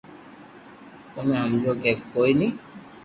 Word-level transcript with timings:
تمو 1.13 1.35
ھمجو 1.41 1.71
ھي 1.83 1.91
ڪوئي 2.13 2.31
ني 2.39 2.47